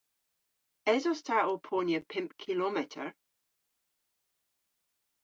Esos 0.93 1.19
ta 1.27 1.37
ow 1.49 1.57
ponya 1.67 1.99
pymp 2.11 2.31
kilometer? 2.43 3.07